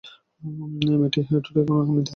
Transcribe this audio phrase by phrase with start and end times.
[0.91, 2.09] মেয়েটির ঠোঁটের কোণে মৃদু হাসি।